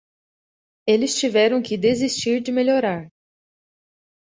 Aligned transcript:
Eles 0.87 1.19
tiveram 1.19 1.61
que 1.61 1.77
desistir 1.77 2.39
de 2.41 2.51
melhorar. 2.51 3.07